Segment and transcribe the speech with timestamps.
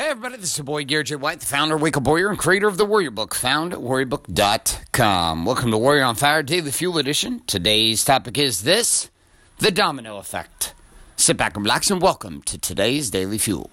[0.00, 1.16] Hey, everybody, this is your boy Garrett J.
[1.16, 3.80] White, the founder of Wake Up Warrior and creator of the Warrior Book, found at
[3.80, 5.44] warriorbook.com.
[5.44, 7.42] Welcome to Warrior on Fire Daily Fuel Edition.
[7.46, 9.10] Today's topic is this
[9.58, 10.72] the domino effect.
[11.16, 13.70] Sit back and relax and welcome to today's Daily Fuel.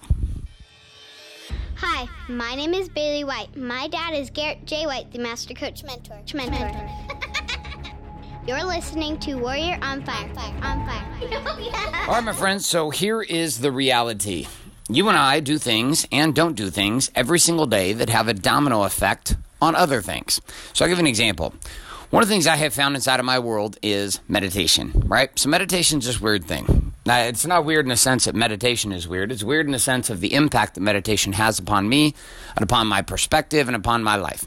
[1.76, 3.56] Hi, my name is Bailey White.
[3.56, 4.84] My dad is Garrett J.
[4.84, 6.20] White, the Master Coach Mentor.
[6.34, 6.90] Mentor.
[8.46, 10.28] You're listening to Warrior on Fire.
[10.60, 12.06] On Fire.
[12.06, 14.46] All right, my friends, so here is the reality.
[14.90, 18.32] You and I do things and don't do things every single day that have a
[18.32, 20.40] domino effect on other things.
[20.72, 21.52] So I'll give an example.
[22.08, 25.30] One of the things I have found inside of my world is meditation, right?
[25.38, 26.94] So meditation is just weird thing.
[27.04, 29.30] Now, it's not weird in the sense that meditation is weird.
[29.30, 32.14] It's weird in the sense of the impact that meditation has upon me
[32.56, 34.46] and upon my perspective and upon my life.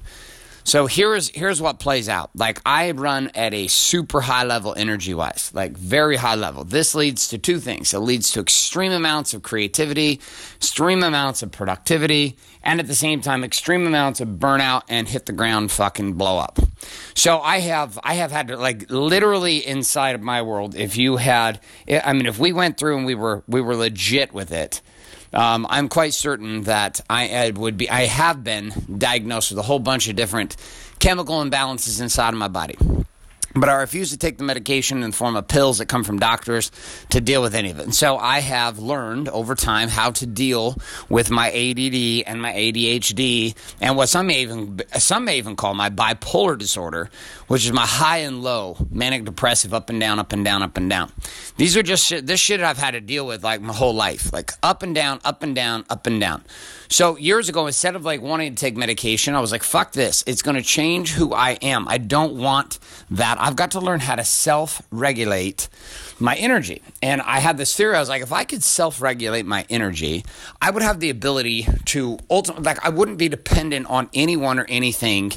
[0.64, 2.32] So here's here's what plays out.
[2.36, 6.64] Like I run at a super high level energy wise, like very high level.
[6.64, 7.94] This leads to two things.
[7.94, 10.20] It leads to extreme amounts of creativity,
[10.56, 15.26] extreme amounts of productivity, and at the same time extreme amounts of burnout and hit
[15.26, 16.60] the ground fucking blow up.
[17.16, 21.18] So I have I have had to like literally inside of my world if you
[21.18, 24.82] had I mean if we went through and we were we were legit with it
[25.34, 29.80] um, I'm quite certain that I would be, I have been diagnosed with a whole
[29.80, 30.56] bunch of different
[31.00, 32.78] chemical imbalances inside of my body.
[33.54, 36.20] But I refuse to take the medication in the form of pills that come from
[36.20, 36.72] doctors
[37.10, 37.84] to deal with any of it.
[37.84, 40.78] And so I have learned over time how to deal
[41.10, 45.74] with my ADD and my ADHD and what some may even some may even call
[45.74, 47.10] my bipolar disorder,
[47.48, 50.78] which is my high and low, manic depressive, up and down, up and down, up
[50.78, 51.12] and down.
[51.58, 54.32] These are just shit, this shit I've had to deal with like my whole life,
[54.32, 56.44] like up and down, up and down, up and down.
[56.92, 60.26] So years ago, instead of like wanting to take medication, I was like, fuck this.
[60.28, 61.88] It's going to change who I am.
[61.88, 62.80] I don't want
[63.12, 63.40] that.
[63.42, 65.68] I've got to learn how to self regulate
[66.20, 66.82] my energy.
[67.02, 67.96] And I had this theory.
[67.96, 70.24] I was like, if I could self regulate my energy,
[70.62, 74.66] I would have the ability to ultimately, like, I wouldn't be dependent on anyone or
[74.70, 75.32] anything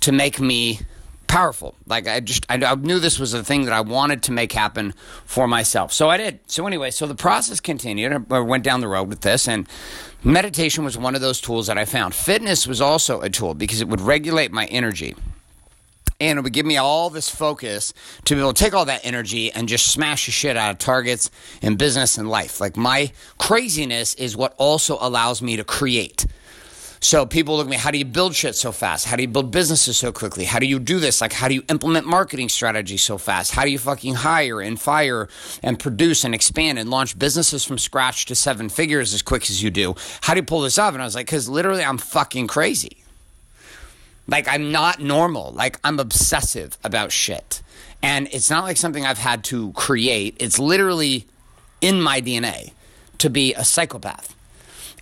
[0.00, 0.80] to make me
[1.28, 1.74] powerful.
[1.86, 4.94] Like I just I, knew this was a thing that I wanted to make happen
[5.24, 5.92] for myself.
[5.92, 6.40] So I did.
[6.46, 8.30] So anyway, so the process continued.
[8.30, 9.68] I went down the road with this and
[10.22, 12.14] meditation was one of those tools that I found.
[12.14, 15.16] Fitness was also a tool because it would regulate my energy.
[16.20, 17.92] And it would give me all this focus
[18.24, 20.78] to be able to take all that energy and just smash the shit out of
[20.78, 21.30] targets
[21.60, 22.60] in business and life.
[22.60, 26.26] Like my craziness is what also allows me to create.
[27.04, 29.04] So people look at me, how do you build shit so fast?
[29.04, 30.46] How do you build businesses so quickly?
[30.46, 31.20] How do you do this?
[31.20, 33.52] Like, how do you implement marketing strategy so fast?
[33.52, 35.28] How do you fucking hire and fire
[35.62, 39.62] and produce and expand and launch businesses from scratch to seven figures as quick as
[39.62, 39.94] you do?
[40.22, 40.94] How do you pull this off?
[40.94, 43.03] And I was like, because literally I'm fucking crazy.
[44.26, 45.52] Like, I'm not normal.
[45.52, 47.62] Like, I'm obsessive about shit.
[48.02, 51.26] And it's not like something I've had to create, it's literally
[51.80, 52.72] in my DNA
[53.18, 54.34] to be a psychopath.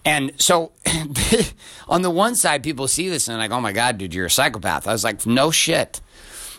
[0.04, 0.72] And so
[1.88, 4.30] on the one side, people see this and like, oh my God, dude, you're a
[4.30, 4.86] psychopath.
[4.86, 6.00] I was like, no shit.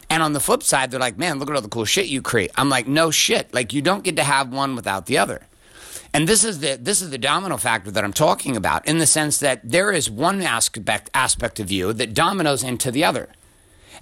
[0.09, 2.21] And on the flip side, they're like, man, look at all the cool shit you
[2.21, 2.51] create.
[2.55, 3.53] I'm like, no shit.
[3.53, 5.47] Like you don't get to have one without the other.
[6.13, 9.07] And this is the this is the domino factor that I'm talking about in the
[9.07, 13.29] sense that there is one aspect aspect of you that dominoes into the other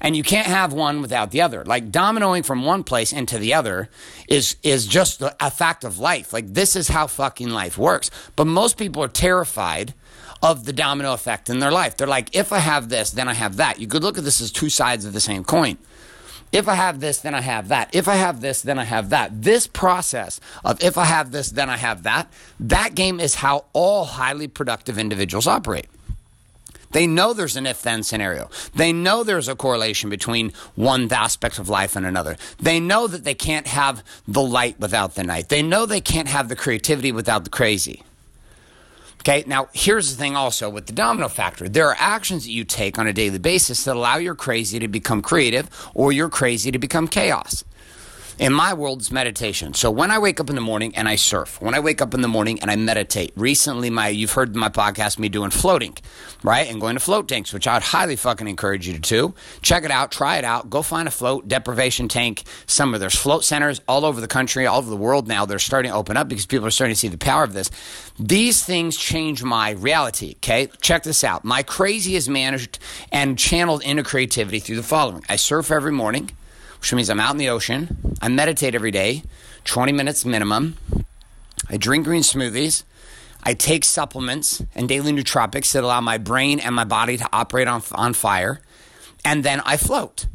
[0.01, 1.63] and you can't have one without the other.
[1.63, 3.89] Like dominoing from one place into the other
[4.27, 6.33] is is just a fact of life.
[6.33, 8.09] Like this is how fucking life works.
[8.35, 9.93] But most people are terrified
[10.41, 11.95] of the domino effect in their life.
[11.95, 13.79] They're like, if I have this, then I have that.
[13.79, 15.77] You could look at this as two sides of the same coin.
[16.51, 17.95] If I have this, then I have that.
[17.95, 19.41] If I have this, then I have that.
[19.41, 23.65] This process of if I have this, then I have that, that game is how
[23.73, 25.87] all highly productive individuals operate.
[26.91, 28.49] They know there's an if then scenario.
[28.75, 32.35] They know there's a correlation between one aspect of life and another.
[32.59, 35.47] They know that they can't have the light without the night.
[35.49, 38.03] They know they can't have the creativity without the crazy.
[39.21, 41.69] Okay, now here's the thing also with the domino factor.
[41.69, 44.87] There are actions that you take on a daily basis that allow your crazy to
[44.87, 47.63] become creative or your crazy to become chaos.
[48.41, 49.75] In my world, it's meditation.
[49.75, 52.15] So when I wake up in the morning and I surf, when I wake up
[52.15, 55.95] in the morning and I meditate, recently my you've heard my podcast me doing floating,
[56.41, 56.67] right?
[56.67, 59.35] And going to float tanks, which I would highly fucking encourage you to do.
[59.61, 62.41] Check it out, try it out, go find a float deprivation tank.
[62.65, 65.45] Some of there's float centers all over the country, all over the world now.
[65.45, 67.69] They're starting to open up because people are starting to see the power of this.
[68.17, 70.33] These things change my reality.
[70.37, 71.45] Okay, check this out.
[71.45, 72.79] My crazy is managed
[73.11, 76.31] and channeled into creativity through the following: I surf every morning
[76.81, 78.15] which means I'm out in the ocean.
[78.21, 79.23] I meditate every day,
[79.65, 80.77] 20 minutes minimum.
[81.69, 82.83] I drink green smoothies.
[83.43, 87.67] I take supplements and daily nootropics that allow my brain and my body to operate
[87.67, 88.61] on, on fire.
[89.23, 90.25] And then I float.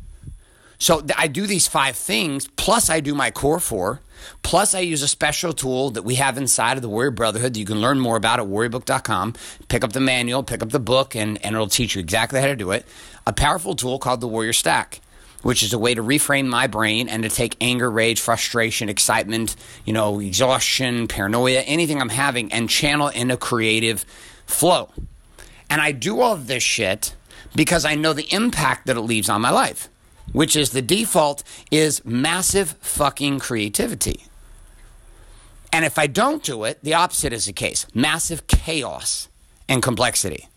[0.79, 4.01] So I do these five things, plus I do my core four,
[4.43, 7.59] plus I use a special tool that we have inside of the Warrior Brotherhood that
[7.59, 9.35] you can learn more about at warriorbook.com.
[9.69, 12.47] Pick up the manual, pick up the book, and, and it'll teach you exactly how
[12.47, 12.87] to do it.
[13.27, 15.01] A powerful tool called the Warrior Stack
[15.47, 19.55] which is a way to reframe my brain and to take anger, rage, frustration, excitement,
[19.85, 24.05] you know, exhaustion, paranoia, anything I'm having and channel into a creative
[24.45, 24.89] flow.
[25.71, 27.15] And I do all this shit
[27.55, 29.89] because I know the impact that it leaves on my life,
[30.33, 34.25] which is the default is massive fucking creativity.
[35.73, 39.29] And if I don't do it, the opposite is the case massive chaos
[39.69, 40.49] and complexity.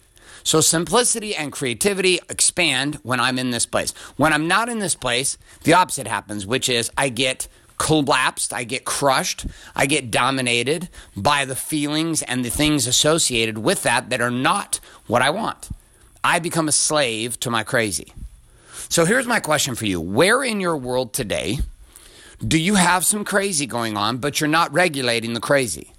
[0.43, 3.91] So simplicity and creativity expand when I'm in this place.
[4.17, 7.47] When I'm not in this place, the opposite happens, which is I get
[7.77, 9.45] collapsed, I get crushed,
[9.75, 14.79] I get dominated by the feelings and the things associated with that that are not
[15.07, 15.69] what I want.
[16.23, 18.13] I become a slave to my crazy.
[18.89, 21.59] So here's my question for you Where in your world today
[22.45, 25.91] do you have some crazy going on, but you're not regulating the crazy?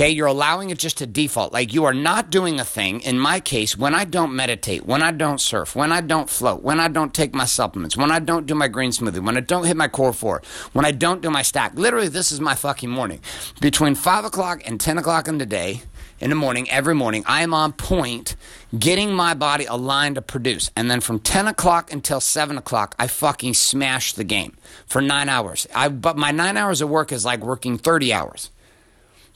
[0.00, 1.52] Okay, you're allowing it just to default.
[1.52, 3.00] Like you are not doing a thing.
[3.02, 6.62] In my case, when I don't meditate, when I don't surf, when I don't float,
[6.62, 9.40] when I don't take my supplements, when I don't do my green smoothie, when I
[9.40, 10.40] don't hit my core four,
[10.72, 13.20] when I don't do my stack, literally, this is my fucking morning.
[13.60, 15.82] Between five o'clock and 10 o'clock in the day,
[16.18, 18.36] in the morning, every morning, I am on point
[18.78, 20.70] getting my body aligned to produce.
[20.74, 24.56] And then from 10 o'clock until 7 o'clock, I fucking smash the game
[24.86, 25.66] for nine hours.
[25.74, 28.50] I, but my nine hours of work is like working 30 hours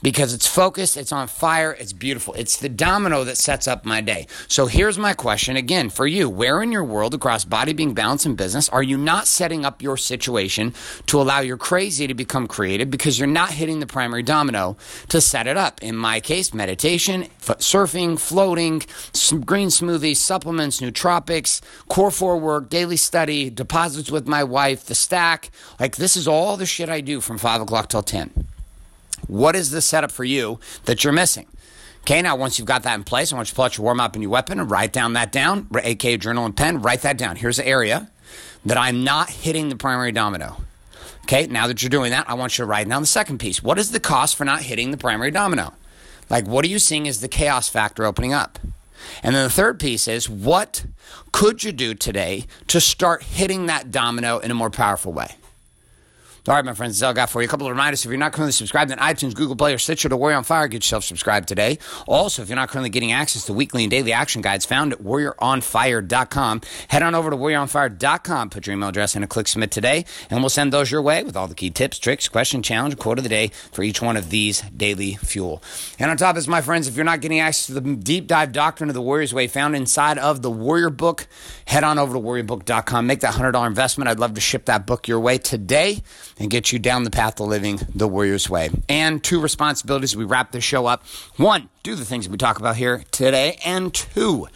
[0.04, 2.34] because it's focused, it's on fire, it's beautiful.
[2.34, 4.26] It's the domino that sets up my day.
[4.48, 6.28] So here's my question again for you.
[6.28, 9.80] Where in your world across body, being, balance, and business are you not setting up
[9.80, 10.74] your situation
[11.06, 14.76] to allow your crazy to become creative because you're not hitting the primary domino
[15.08, 15.82] to set it up?
[15.82, 18.80] In my case, meditation, surfing, floating,
[19.46, 25.50] green smoothies, supplements, nootropics, core four work, daily study, deposits with my wife, the stack.
[25.80, 28.44] Like this is all the shit I do from five o'clock till 10.
[29.26, 31.46] What is the setup for you that you're missing?
[32.00, 33.84] Okay, now once you've got that in place, I want you to pull out your
[33.84, 37.00] warm up and your weapon and write down that down, aka journal and pen, write
[37.02, 37.36] that down.
[37.36, 38.10] Here's the area
[38.66, 40.58] that I'm not hitting the primary domino.
[41.22, 43.62] Okay, now that you're doing that, I want you to write down the second piece.
[43.62, 45.72] What is the cost for not hitting the primary domino?
[46.28, 48.58] Like, what are you seeing as the chaos factor opening up?
[49.22, 50.84] And then the third piece is what
[51.32, 55.36] could you do today to start hitting that domino in a more powerful way?
[56.46, 57.49] All right, my friends, that's all I got for you.
[57.49, 58.05] A couple of reminders.
[58.05, 60.69] If you're not currently subscribed on iTunes, Google Play, or Stitcher to Warrior on Fire,
[60.69, 61.79] get yourself subscribed today.
[62.06, 64.99] Also, if you're not currently getting access to weekly and daily action guides found at
[64.99, 70.05] warrioronfire.com, head on over to warrioronfire.com, put your email address in and click submit today,
[70.29, 73.17] and we'll send those your way with all the key tips, tricks, question, challenge, quote
[73.17, 75.62] of the day for each one of these daily fuel.
[75.99, 78.26] And on top of this, my friends, if you're not getting access to the deep
[78.26, 81.26] dive doctrine of the Warrior's Way found inside of the Warrior Book,
[81.67, 84.11] head on over to warriorbook.com, make that $100 investment.
[84.11, 86.02] I'd love to ship that book your way today
[86.38, 88.70] and get you down the path to living the warrior's way.
[88.88, 91.04] And two responsibilities we wrap this show up.
[91.36, 93.58] One, do the things we talk about here today.
[93.64, 94.48] And two,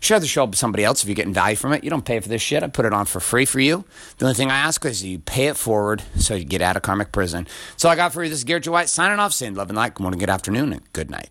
[0.00, 1.84] share the show with somebody else if you're getting value from it.
[1.84, 2.62] You don't pay for this shit.
[2.62, 3.84] I put it on for free for you.
[4.18, 6.82] The only thing I ask is you pay it forward so you get out of
[6.82, 7.46] karmic prison.
[7.76, 8.30] So I got for you.
[8.30, 8.70] This is Garrett J.
[8.70, 9.94] White signing off, saying love and light.
[9.94, 11.30] Good morning, good afternoon, and good night.